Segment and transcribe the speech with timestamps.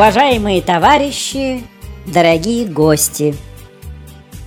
[0.00, 1.62] Уважаемые товарищи,
[2.06, 3.36] дорогие гости!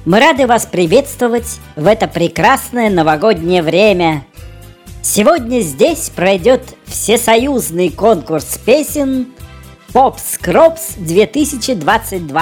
[0.04, 4.26] Мы рады вас приветствовать в это прекрасное новогоднее время.
[5.04, 9.28] Сегодня здесь пройдет всесоюзный конкурс песен
[9.94, 12.42] «Попс Кропс 2022».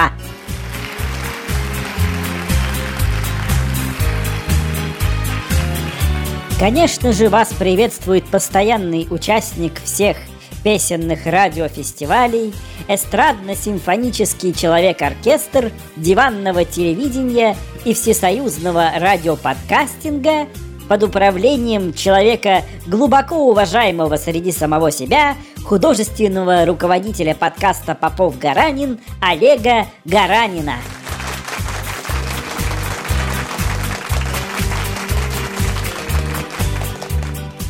[6.58, 10.16] Конечно же, вас приветствует постоянный участник всех
[10.62, 12.54] песенных радиофестивалей,
[12.88, 20.48] эстрадно-симфонический человек-оркестр, диванного телевидения и всесоюзного радиоподкастинга
[20.88, 30.74] под управлением человека глубоко уважаемого среди самого себя, художественного руководителя подкаста «Попов Гаранин» Олега Гаранина–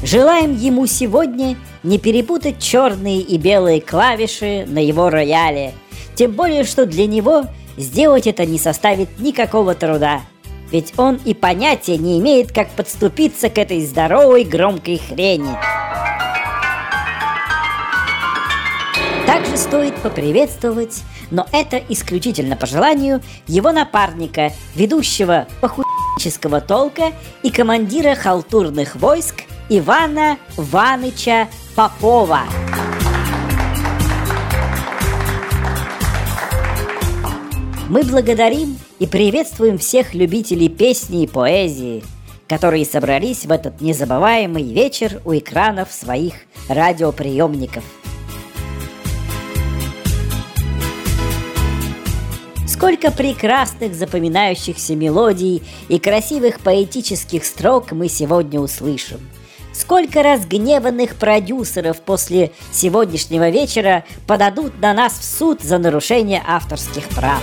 [0.02, 5.74] Желаем ему сегодня не перепутать черные и белые клавиши на его рояле.
[6.14, 7.44] Тем более, что для него
[7.76, 10.22] сделать это не составит никакого труда.
[10.70, 15.54] Ведь он и понятия не имеет, как подступиться к этой здоровой громкой хрени.
[19.26, 28.14] Также стоит поприветствовать, но это исключительно по желанию, его напарника, ведущего похуического толка и командира
[28.14, 32.42] халтурных войск Ивана Ваныча Попова.
[37.88, 42.02] Мы благодарим и приветствуем всех любителей песни и поэзии,
[42.46, 46.34] которые собрались в этот незабываемый вечер у экранов своих
[46.68, 47.84] радиоприемников.
[52.82, 59.20] Сколько прекрасных запоминающихся мелодий и красивых поэтических строк мы сегодня услышим–
[59.72, 67.40] Сколько разгневанных продюсеров после сегодняшнего вечера подадут на нас в суд за нарушение авторских прав.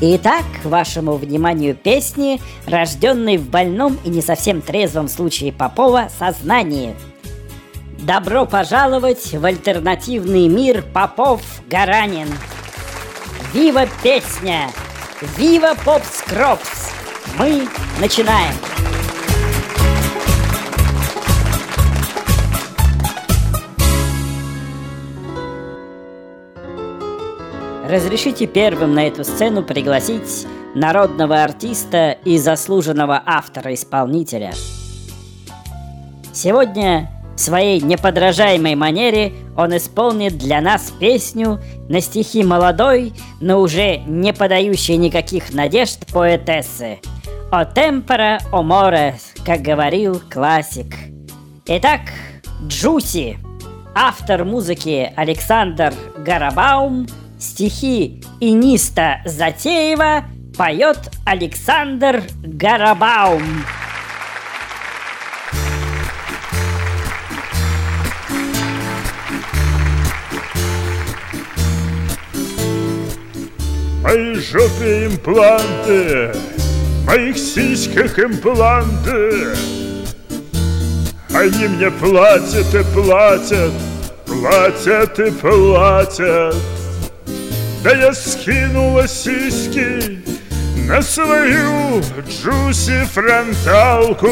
[0.00, 6.96] Итак, вашему вниманию песни, рожденной в больном и не совсем трезвом случае Попова сознании.
[8.06, 12.28] Добро пожаловать в альтернативный мир Попов-Гаранин!
[13.52, 14.70] Вива песня!
[15.36, 16.92] Вива Попскропс!
[17.36, 17.66] Мы
[18.00, 18.54] начинаем!
[27.88, 30.46] Разрешите первым на эту сцену пригласить
[30.76, 34.52] народного артиста и заслуженного автора-исполнителя.
[36.32, 43.98] Сегодня в своей неподражаемой манере он исполнит для нас песню на стихи молодой, но уже
[43.98, 46.98] не подающей никаких надежд поэтессы–
[47.50, 50.94] о темпора, о море, как говорил классик.
[51.66, 52.00] Итак,
[52.66, 53.38] Джуси,
[53.94, 57.06] автор музыки Александр Гарабаум,
[57.38, 60.24] стихи Иниста Затеева
[60.56, 63.42] поет Александр Гарабаум.
[74.06, 76.32] Моей жопе импланты
[77.04, 79.56] моих сиськах импланты.
[81.34, 83.72] Они мне платят и платят,
[84.26, 86.54] платят и платят.
[87.82, 90.20] Да я скинула сиськи
[90.88, 94.28] на свою джуси фронталку.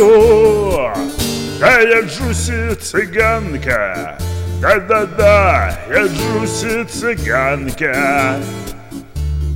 [1.59, 4.19] Да я джуси цыганка,
[4.61, 8.37] да-да-да, я джуси цыганка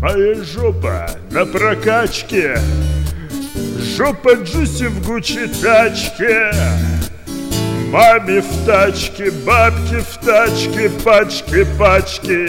[0.00, 2.56] Моя жопа на прокачке.
[3.96, 6.52] Жопа Джуси в Гуччи тачке
[7.90, 12.48] Маме в тачке, бабки в тачке, пачки, пачки.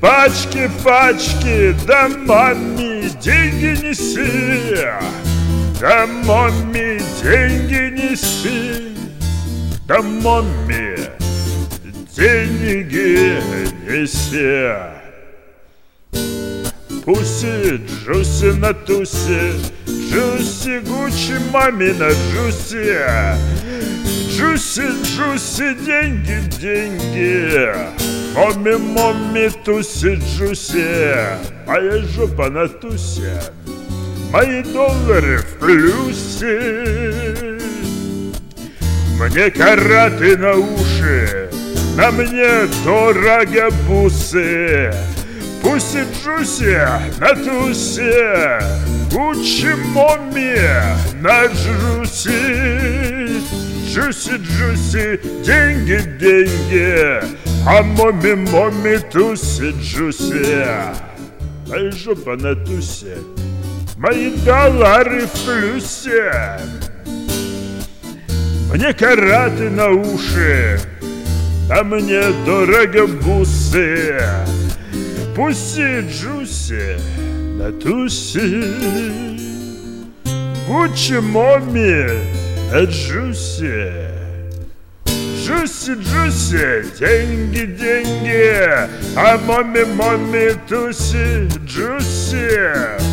[0.00, 4.74] Пачки, пачки, да маме деньги неси.
[5.80, 8.96] Да маме деньги неси.
[9.86, 10.96] Да маме
[12.16, 13.38] деньги
[13.88, 14.91] неси
[17.04, 19.52] Пуси, Джуси на тусе,
[19.86, 22.96] Джуси Гуччи мамина Джуси.
[24.30, 27.74] Джуси, Джуси, деньги, деньги.
[28.34, 31.16] Моми, моми, туси, Джуси.
[31.66, 33.42] Моя жопа на тусе.
[34.30, 36.58] Мои доллары в плюсе.
[39.18, 41.50] Мне караты на уши,
[41.96, 44.92] на мне дорого бусы.
[45.72, 46.78] Пусть Джуси
[47.18, 48.60] на тусе,
[49.10, 50.58] Гуччи Момми
[51.22, 53.40] на Джуси,
[53.88, 57.22] Джуси, Джуси, деньги, деньги,
[57.66, 60.66] а моми, моми, туси, Джуси.
[61.68, 63.16] Моя жопа на тусе,
[63.96, 66.60] мои доллары в плюсе.
[68.70, 70.78] Мне караты на уши,
[71.70, 74.20] а мне дорого бусы.
[75.34, 76.96] Пусти, Джуси,
[77.58, 78.62] на тусе.
[80.68, 82.06] Гуччи, моми,
[82.86, 83.92] Джуси.
[85.44, 88.58] Джуси, Джуси, деньги, деньги,
[89.16, 93.12] а моми, моми, туси, Джуси.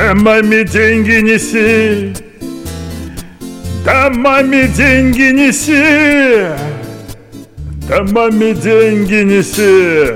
[0.00, 2.12] Да маме деньги неси,
[3.84, 6.46] да маме деньги неси,
[7.90, 10.14] да маме деньги неси,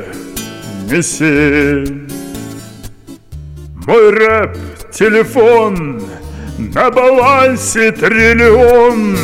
[0.90, 1.84] неси.
[3.86, 4.56] Мой рэп,
[4.92, 6.00] телефон,
[6.58, 9.16] на балансе триллион.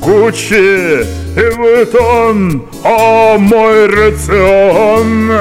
[0.00, 1.04] Гуччи
[1.36, 5.32] и Вуитон, о мой рацион.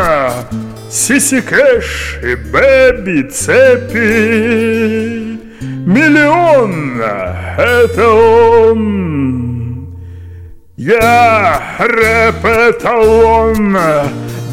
[0.89, 4.01] Сиси Кэш и Бэби Цепи.
[5.85, 6.99] Миллион,
[7.57, 9.50] это он.
[10.83, 13.77] Я рэп-эталон.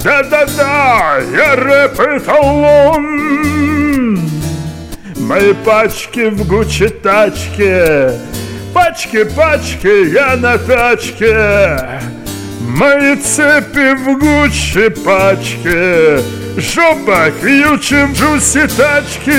[0.04, 3.00] Да-да-да, я рэп-эталон.
[5.16, 8.12] Мои пачки в Гуччи тачке,
[8.74, 11.80] Пачки, пачки, я на тачке.
[12.60, 16.20] Мои цепи в Гуччи пачке,
[16.58, 19.32] Жопа, ключи в джуси тачки.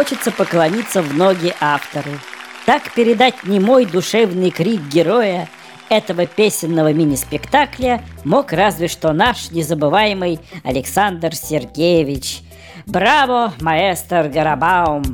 [0.00, 2.08] Хочется поклониться в ноги автору.
[2.64, 5.46] Так передать немой душевный крик героя
[5.90, 12.40] этого песенного мини-спектакля мог разве что наш незабываемый Александр Сергеевич.
[12.86, 15.04] Браво, маэстро Гарабаум!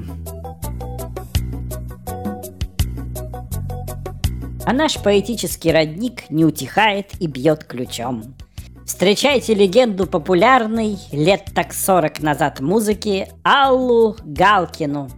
[4.65, 8.37] А наш поэтический родник не утихает и бьет ключом.
[8.87, 15.11] Встречайте легенду популярной лет так 40 назад музыки Аллу Галкину.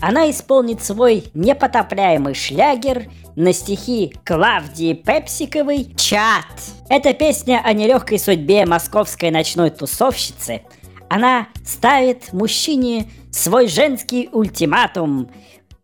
[0.00, 3.04] Она исполнит свой непотопляемый шлягер
[3.36, 6.46] на стихи Клавдии Пепсиковой «Чат».
[6.88, 10.62] Эта песня о нелегкой судьбе московской ночной тусовщицы.
[11.10, 15.28] Она ставит мужчине свой женский ультиматум,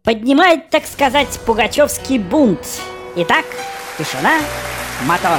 [0.03, 2.67] поднимает, так сказать, пугачевский бунт.
[3.15, 3.45] Итак,
[3.99, 4.39] тишина,
[5.07, 5.39] мотор.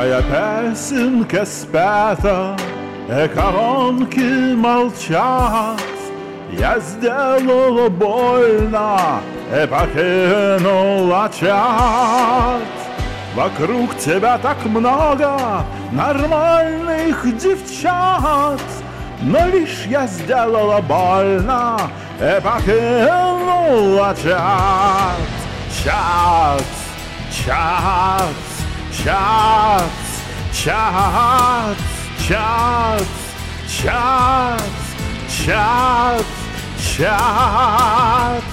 [0.00, 2.56] Твоя песенка спята,
[3.06, 5.78] экономки молчат.
[6.50, 9.20] Я сделала больно
[9.52, 12.62] и покинула чат.
[13.34, 18.58] Вокруг тебя так много нормальных девчат,
[19.20, 21.78] Но лишь я сделала больно
[22.18, 25.18] и покинула чат.
[25.84, 26.64] Чат,
[27.30, 28.59] чат,
[29.04, 29.90] чат,
[30.52, 31.76] чат,
[32.26, 33.06] чат,
[33.68, 34.62] чат,
[35.28, 36.26] чат,
[36.78, 38.44] чат,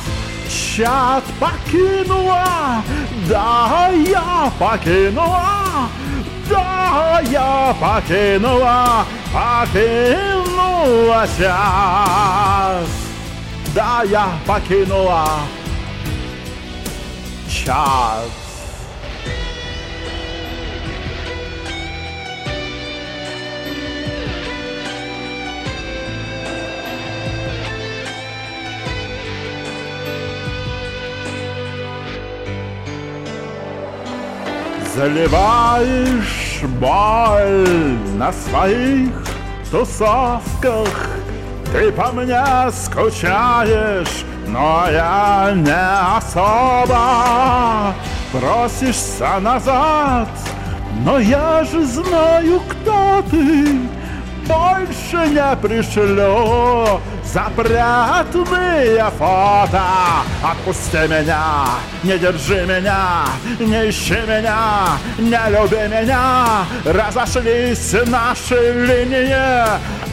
[0.49, 2.83] чат покинула,
[3.27, 5.89] да, я покинула,
[6.49, 12.87] да, я покинула, покинула чат,
[13.75, 15.27] да, я покинула
[17.49, 18.36] чат.
[34.97, 39.11] Заливаешь боль на своих
[39.69, 40.89] тусовках.
[41.71, 47.93] Ты по мне скучаешь, но я не особо.
[48.31, 50.29] Просишься назад,
[51.05, 53.77] но я же знаю, кто ты
[54.47, 59.83] больше не пришлю запретные фото.
[60.43, 61.65] Отпусти меня,
[62.03, 63.25] не держи меня,
[63.59, 66.65] не ищи меня, не люби меня.
[66.85, 69.35] Разошлись наши линии,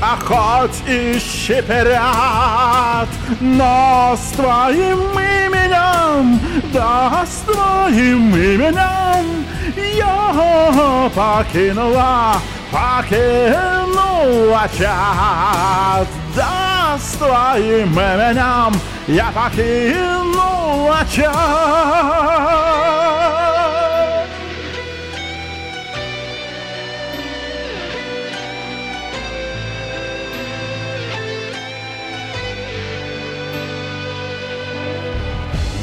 [0.01, 3.09] а хоть и щеперят,
[3.41, 6.41] но с твоим именем,
[6.73, 9.45] да, с твоим именем
[9.97, 12.35] я покинула
[12.75, 16.09] покинула час.
[16.35, 18.75] Да, с твоим именем
[19.07, 21.35] я покинула час.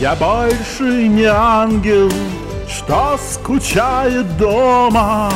[0.01, 2.11] Я больше не ангел,
[2.67, 5.31] что скучает дома.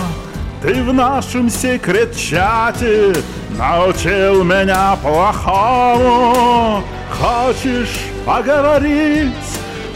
[0.66, 3.14] Ты в нашем секрет-чате
[3.52, 6.84] научил меня плохому.
[7.12, 9.30] Хочешь поговорить,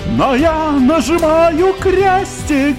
[0.09, 2.77] но я нажимаю крестик.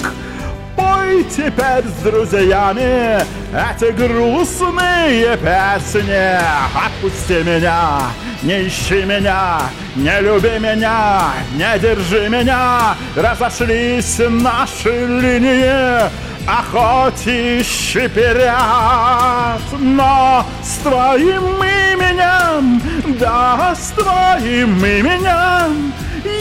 [0.76, 6.38] Пой теперь с друзьями эти грустные песни.
[6.86, 8.02] Отпусти меня,
[8.42, 9.60] не ищи меня,
[9.96, 12.96] не люби меня, не держи меня.
[13.16, 16.10] Разошлись наши линии
[16.46, 18.58] а хоть и щеперят,
[19.78, 22.82] но с твоим именем,
[23.18, 25.92] да, с твоим именем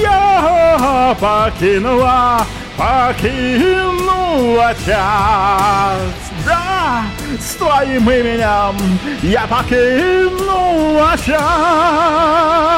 [0.02, 2.46] я покинула,
[2.78, 6.29] покинула час.
[6.46, 7.04] Да,
[7.40, 12.70] с твоим именем я покинула час.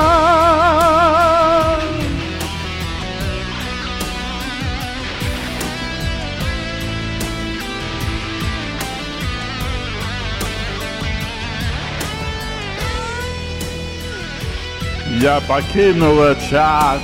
[15.22, 17.00] я покинула чат.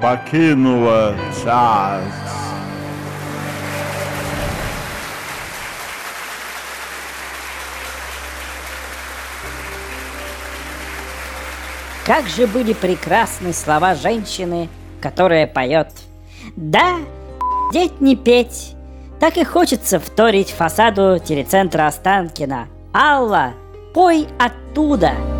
[0.00, 1.14] Покинула
[1.44, 2.02] час.
[12.06, 14.68] Как же были прекрасны слова женщины,
[15.02, 15.88] которая поет.
[16.56, 16.96] Да,
[17.72, 18.74] деть не петь,
[19.20, 22.68] так и хочется вторить фасаду телецентра Останкина.
[22.94, 23.52] Алла,
[23.92, 25.39] пой оттуда!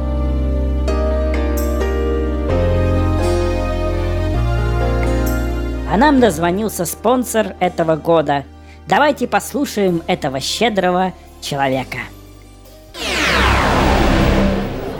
[5.92, 8.44] А нам дозвонился спонсор этого года.
[8.86, 11.98] Давайте послушаем этого щедрого человека.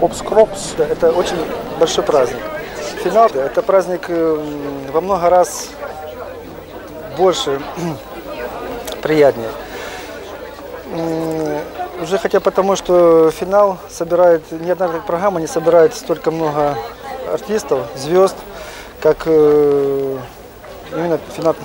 [0.00, 1.37] Попс Кропс– это очень
[1.78, 2.40] большой праздник.
[3.04, 5.68] Финал– это праздник э, во много раз
[7.16, 7.61] больше,
[9.02, 9.50] приятнее.
[12.02, 16.76] Уже хотя потому, что финал собирает, ни одна программа не собирает столько много
[17.32, 18.35] артистов, звезд,
[19.00, 20.18] как э,
[20.92, 21.56] именно финал.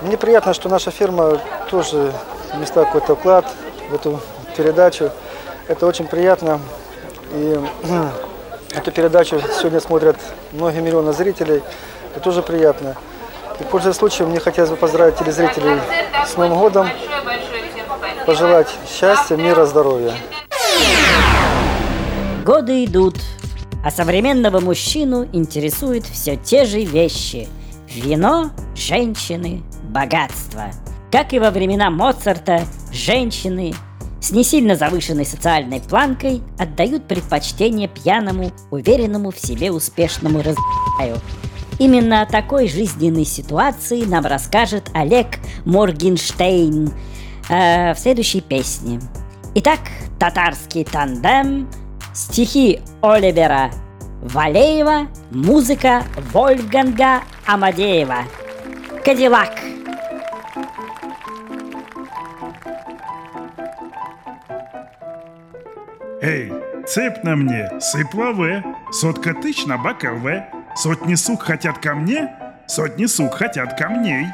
[0.00, 2.12] Мне приятно, что наша фирма тоже
[2.54, 3.46] внесла какой-то вклад
[3.90, 4.20] в эту
[4.56, 5.10] передачу.
[5.68, 6.60] Это очень приятно.
[7.32, 7.58] И
[8.74, 10.16] эту передачу сегодня смотрят
[10.52, 11.62] многие миллионы зрителей.
[12.10, 12.96] Это тоже приятно.
[13.60, 15.80] И пользуясь случаем, мне хотелось бы поздравить телезрителей
[16.26, 16.88] с Новым годом,
[18.26, 20.14] пожелать счастья, мира, здоровья.
[22.44, 23.16] Годы идут,
[23.84, 27.48] а современного мужчину интересуют все те же вещи.
[27.94, 30.70] Вино, женщины, богатство.
[31.10, 33.74] Как и во времена Моцарта, женщины
[34.18, 41.20] с не сильно завышенной социальной планкой отдают предпочтение пьяному, уверенному в себе успешному разгаю.
[41.78, 45.26] Именно о такой жизненной ситуации нам расскажет Олег
[45.66, 46.92] Моргенштейн
[47.50, 49.00] э, в следующей песне.
[49.54, 49.80] Итак,
[50.18, 51.68] татарский тандем,
[52.14, 53.70] стихи Оливера
[54.22, 56.02] Валеева, музыка
[56.32, 58.24] Вольфганга Амадеева.
[59.04, 59.50] Кадиллак–
[66.22, 66.52] Ей,
[66.86, 68.62] цепь на мне, сыпла В,
[68.92, 70.44] сотка тыч на бака В,
[70.76, 72.32] сотни сук хотят ко мне,
[72.68, 74.26] сотни сук хотят камней.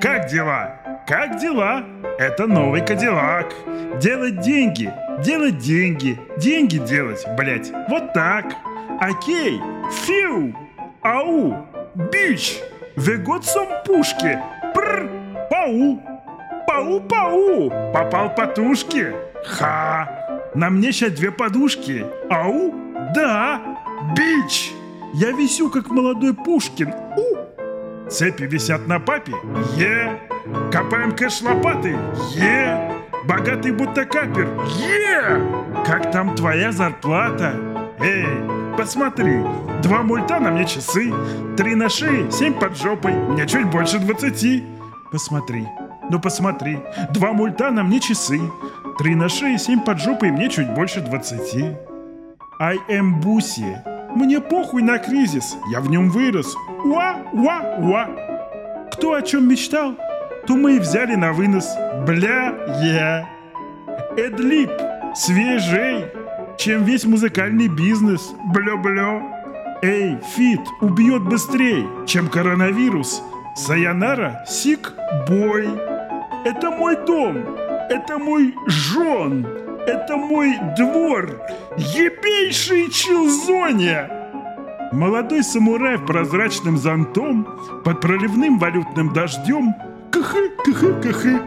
[0.00, 0.80] Как дела?
[1.06, 1.84] Как дела?
[2.18, 3.54] Это новый Кадиллак.
[4.00, 4.92] Делать деньги,
[5.24, 8.46] делать деньги, деньги делать, блять, вот так.
[9.00, 10.54] Окей, фиу,
[11.02, 11.66] ау,
[12.12, 12.60] бич,
[12.96, 14.38] вы год сом пушки,
[14.74, 15.08] пр,
[15.50, 16.00] пау,
[16.80, 17.70] Ау-пау!
[17.92, 19.14] Попал по тушке?
[19.44, 20.08] Ха!
[20.54, 22.06] На мне сейчас две подушки.
[22.30, 22.72] Ау?
[23.14, 23.60] Да!
[24.16, 24.72] Бич!
[25.14, 26.94] Я висю, как молодой Пушкин.
[27.16, 28.08] У!
[28.08, 29.32] Цепи висят на папе?
[29.76, 30.20] Е!
[30.72, 31.96] Копаем кэш лопатой?
[32.36, 32.90] Е!
[33.24, 34.48] Богатый будто капер?
[34.78, 35.40] Е!
[35.84, 37.54] Как там твоя зарплата?
[38.02, 38.26] Эй,
[38.78, 39.44] посмотри,
[39.82, 41.12] два мульта на мне часы,
[41.56, 44.64] три на шее, семь под жопой, мне чуть больше двадцати.
[45.12, 45.66] Посмотри,
[46.08, 46.78] ну посмотри,
[47.10, 48.40] два мульта на мне часы,
[48.98, 51.76] три на шее, семь под жопой, мне чуть больше двадцати.
[52.58, 53.82] I am Boosie.
[54.14, 56.56] Мне похуй на кризис, я в нем вырос.
[56.84, 58.08] Уа, уа, уа.
[58.92, 59.94] Кто о чем мечтал,
[60.46, 61.68] то мы и взяли на вынос.
[62.06, 62.52] Бля,
[62.82, 63.28] я.
[64.16, 64.70] Adlib,
[65.14, 66.06] свежей,
[66.60, 68.34] чем весь музыкальный бизнес.
[68.52, 69.78] Бля-бля.
[69.82, 73.22] Эй, feat убьет быстрее, чем коронавирус.
[73.56, 74.92] Сайонара, сик,
[75.26, 75.68] бой.
[76.44, 77.38] Это мой дом,
[77.88, 79.46] это мой жен,
[79.86, 81.30] это мой двор,
[81.76, 84.10] ебейший Чилзония.
[84.92, 87.46] Молодой самурай в прозрачным зонтом
[87.84, 89.74] под проливным валютным дождем
[90.10, 91.40] кхы кхы кхы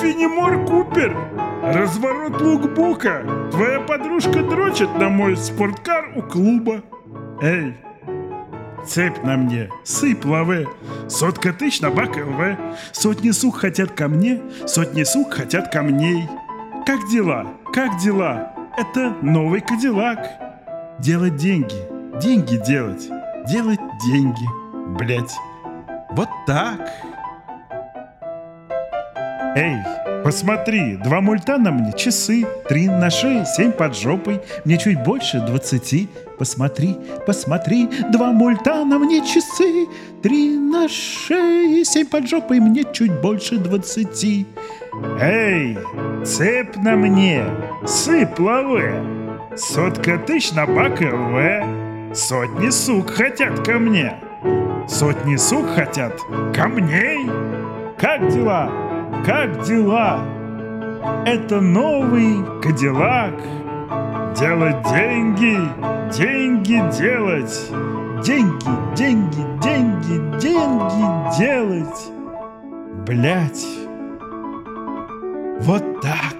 [0.00, 1.16] Финемор Купер,
[1.72, 6.82] разворот лукбука, твоя подружка дрочит на мой спорткар у клуба.
[7.40, 7.76] Эй,
[8.86, 10.66] цепь на мне, сыпь лаве,
[11.08, 12.56] сотка тысяч на бак ЛВ,
[12.92, 16.28] сотни сук хотят ко мне, сотни сук хотят камней.
[16.86, 17.46] Как дела?
[17.72, 18.52] Как дела?
[18.76, 20.18] Это новый Кадиллак.
[21.00, 21.76] Делать деньги,
[22.20, 23.08] деньги делать,
[23.46, 24.46] делать деньги,
[24.98, 25.34] блять.
[26.10, 26.90] Вот так.
[29.56, 29.76] Эй,
[30.24, 35.40] посмотри, два мульта на мне, часы, три на шее, семь под жопой, мне чуть больше
[35.40, 36.08] двадцати.
[36.38, 39.86] Посмотри, посмотри, два мульта на мне, часы,
[40.22, 44.46] три на шее, семь под жопой, мне чуть больше двадцати.
[45.20, 45.78] Эй,
[46.24, 47.44] цепь на мне,
[47.86, 49.02] сыпь лаве,
[49.56, 54.14] сотка тысяч на бак ЛВ, сотни сук хотят ко мне,
[54.88, 56.12] сотни сук хотят
[56.54, 57.28] камней.
[57.98, 58.70] Как дела?
[59.24, 60.20] Как дела?
[61.26, 63.34] Это новый Кадиллак.
[64.38, 65.58] Делать деньги,
[66.16, 67.70] деньги делать.
[68.24, 72.12] Деньги, деньги, деньги, деньги делать.
[73.06, 73.66] Блять.
[75.60, 76.36] Вот так.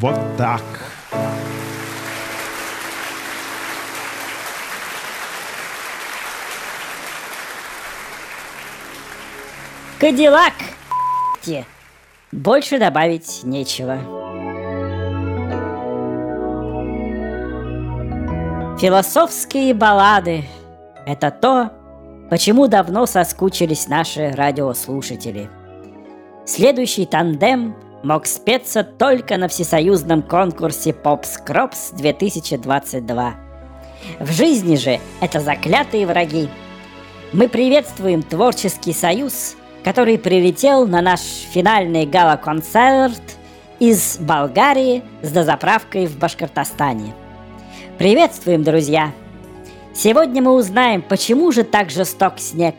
[0.00, 0.62] Вот так.
[10.02, 10.54] Кадиллак!
[12.32, 13.98] Больше добавить нечего.
[18.80, 20.44] Философские баллады–
[21.06, 21.70] это то,
[22.30, 25.48] почему давно соскучились наши радиослушатели.
[26.46, 33.34] Следующий тандем мог спеться только на всесоюзном конкурсе «Попс Кропс 2022».
[34.18, 36.48] В жизни же это заклятые враги.
[37.32, 43.22] Мы приветствуем творческий союз, который прилетел на наш финальный гала-концерт
[43.78, 47.14] из Болгарии с дозаправкой в Башкортостане.
[47.98, 49.12] Приветствуем, друзья!
[49.94, 52.76] Сегодня мы узнаем, почему же так жесток снег.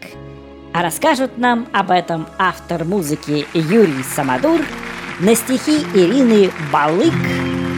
[0.73, 4.61] А расскажут нам об этом автор музыки Юрий Самодур–
[5.19, 7.13] на стихи Ирины Балык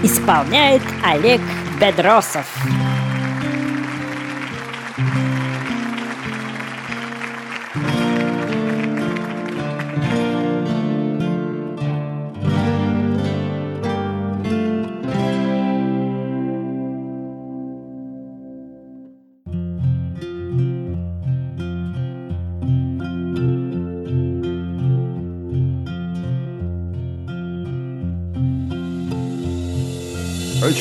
[0.03, 1.41] исполняет Олег
[1.79, 2.45] Бедросов.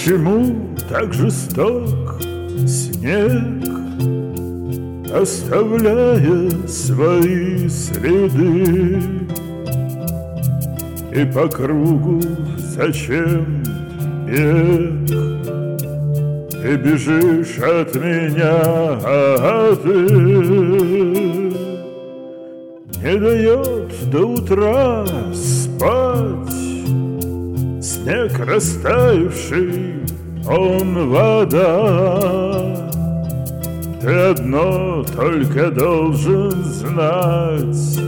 [0.04, 2.20] Почему так жесток
[2.66, 3.64] снег,
[5.10, 9.00] Оставляя свои следы?
[11.10, 12.20] И по кругу
[12.58, 13.62] зачем
[14.26, 15.10] бег?
[16.62, 18.60] И бежишь от меня,
[19.02, 19.90] а ты
[23.00, 26.63] Не дает до утра спать
[28.04, 30.04] Снег растаявший,
[30.46, 32.20] он вода.
[33.98, 37.98] Ты одно только должен знать,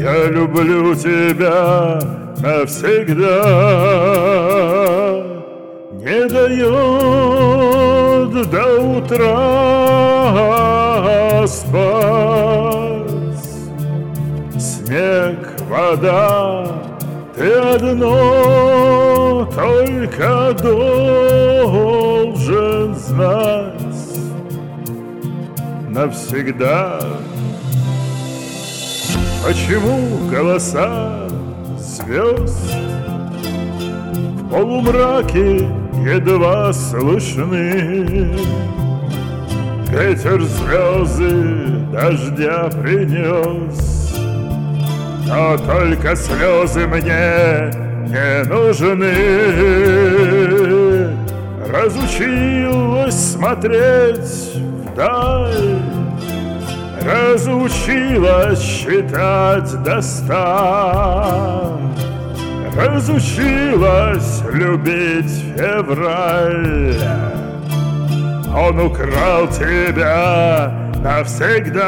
[0.00, 1.98] Я люблю тебя
[2.38, 3.42] навсегда.
[5.94, 6.70] не дает
[8.50, 9.64] до утра
[11.48, 13.10] спать.
[14.56, 15.38] Снег,
[15.68, 16.84] вода,
[17.36, 21.84] ты одно только должен
[22.94, 23.74] знать
[25.88, 27.00] навсегда.
[29.44, 31.28] Почему голоса
[31.78, 32.72] звезд
[34.40, 35.68] в полумраке
[36.04, 38.30] едва слышны?
[39.90, 41.32] Ветер слезы
[41.92, 43.93] дождя принес,
[45.26, 47.70] но только слезы мне
[48.08, 49.14] не нужны.
[51.72, 54.54] Разучилась смотреть
[54.92, 55.78] вдаль,
[57.02, 61.78] Разучилась считать до ста,
[62.76, 66.96] Разучилась любить февраль.
[68.56, 71.84] Он украл тебя навсегда,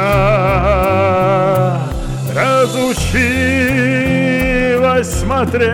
[2.37, 3.01] Разучилась
[5.09, 5.71] смотреть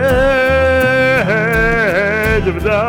[2.45, 2.83] вдаль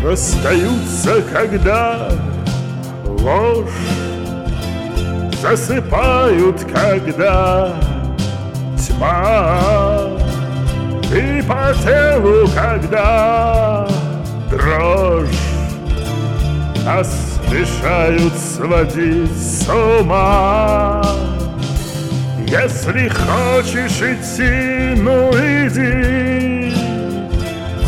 [0.03, 2.09] Расстаются, когда
[3.05, 3.67] ложь
[5.41, 7.73] Засыпают, когда
[8.77, 10.09] тьма.
[11.13, 13.87] И по телу, когда
[14.49, 15.27] дрожь
[16.85, 21.03] Нас решают сводить с ума.
[22.47, 26.48] Если хочешь идти, ну иди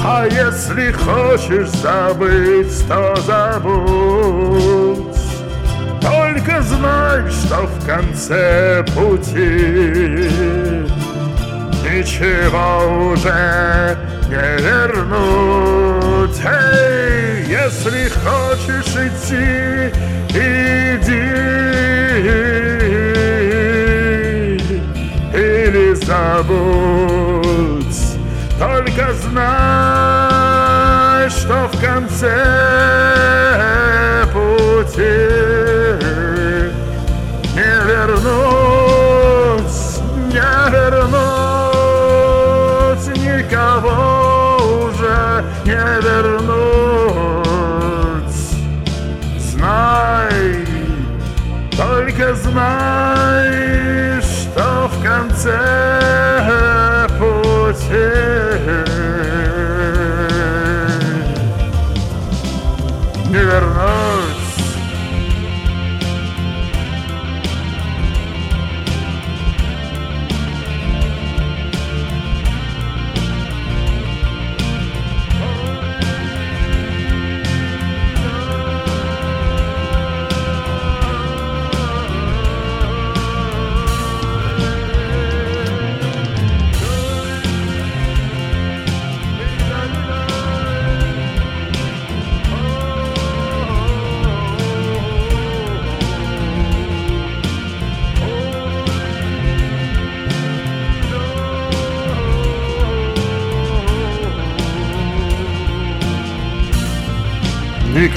[0.03, 4.97] А если хочешь забыть, то забудь.
[6.01, 10.31] Только знай, что в конце пути
[11.83, 13.95] Ничего уже
[14.27, 16.41] не вернуть.
[16.45, 19.91] Эй, если хочешь идти,
[20.29, 21.29] иди.
[25.33, 27.20] Или забудь
[28.61, 30.51] Только знай,
[31.31, 32.37] что в конце
[34.31, 35.41] пути
[37.87, 39.79] вернуть,
[40.27, 41.11] не вернуть,
[43.17, 46.81] никого уже не вернуть.
[49.39, 50.43] Знай,
[51.75, 55.80] только знай, что в конце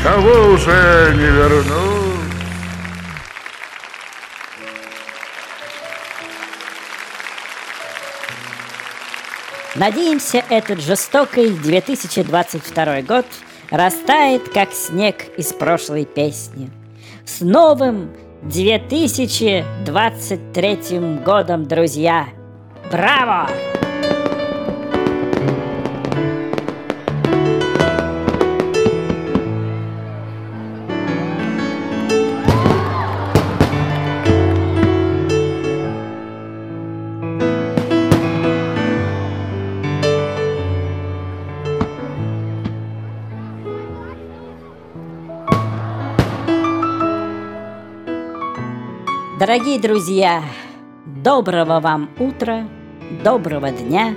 [0.05, 1.65] никого уже не вернуть.
[9.75, 13.27] Надеемся, этот жестокий 2022 год
[13.71, 16.71] растает, как снег из прошлой песни.
[17.25, 18.13] С новым
[18.43, 22.29] 2023 годом, друзья!
[22.93, 23.49] Браво!
[49.55, 50.43] Дорогие друзья,
[51.07, 52.67] доброго вам утра,
[53.23, 54.17] доброго дня,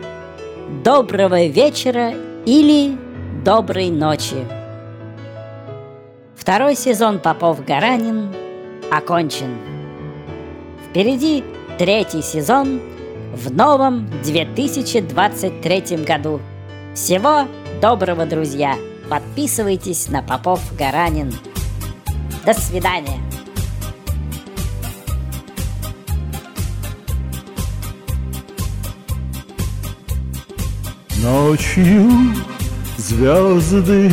[0.83, 2.11] доброго вечера
[2.47, 2.97] или
[3.45, 4.47] доброй ночи.
[6.35, 8.33] Второй сезон Попов-Гаранин
[8.91, 9.59] окончен.
[10.89, 11.43] Впереди
[11.77, 12.81] третий сезон
[13.35, 16.41] в новом 2023 году.
[16.95, 17.47] Всего
[17.79, 18.75] доброго, друзья!
[19.07, 21.31] Подписывайтесь на Попов-Гаранин.
[22.43, 23.26] До свидания!
[31.27, 32.09] Ночью
[32.95, 34.09] звезды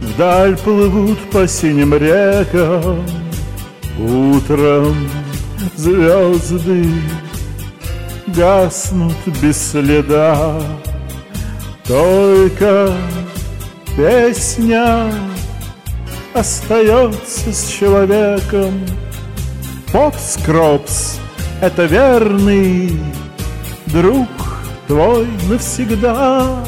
[0.00, 3.04] Вдаль плывут по синим рекам.
[3.98, 4.96] Утром
[5.74, 6.86] звезды
[8.28, 10.62] Гаснут без следа.
[11.84, 12.94] Только
[13.96, 15.12] песня
[16.32, 18.86] Остается с человеком.
[19.92, 21.18] Попскропс—
[21.60, 23.00] это верный
[23.86, 24.28] друг
[24.88, 26.64] твой навсегда.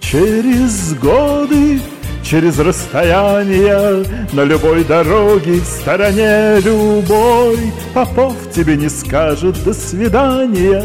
[0.00, 1.80] Через годы,
[2.22, 7.58] через расстояние, На любой дороге, в стороне любой,
[7.92, 10.84] Попов тебе не скажет «до свидания»,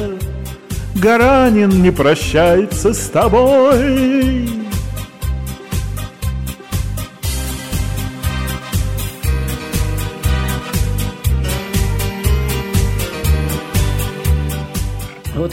[0.95, 4.64] Гаранин не прощается с тобой.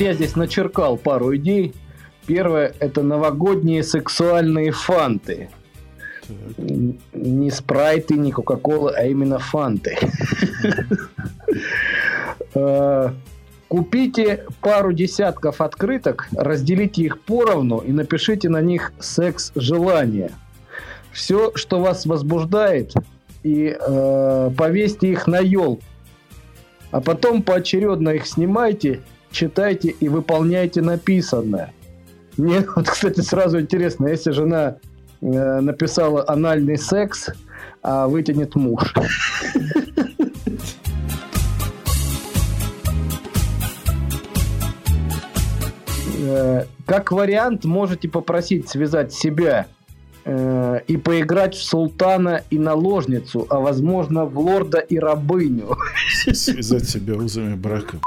[0.03, 1.75] Я здесь начеркал пару идей.
[2.27, 5.49] Первое– это новогодние сексуальные фанты.
[7.13, 9.97] Не спрайты, не кока-колы, а именно фанты.
[12.55, 13.11] Э,
[13.69, 20.33] купите пару десятков открыток, разделите их поровну и напишите на них секс-желание.
[21.13, 22.93] Все, что вас возбуждает,
[23.43, 25.83] и э, повесьте их на елку.
[26.91, 29.01] А потом поочередно их снимайте
[29.33, 31.73] читайте и выполняйте написанное.
[32.37, 34.77] Мне вот, кстати, сразу интересно, если жена
[35.21, 37.31] э, написала анальный секс,
[37.83, 38.95] а вытянет муж.
[46.25, 49.67] Э, как вариант, можете попросить связать себя
[50.25, 55.77] э, и поиграть в султана и наложницу, а возможно в лорда и рабыню.
[56.33, 57.99] Связать себя узами брака.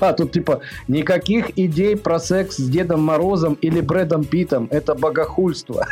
[0.00, 4.68] А, тут типа никаких идей про секс с Дедом Морозом или Брэдом Питом.
[4.70, 5.86] Это богохульство.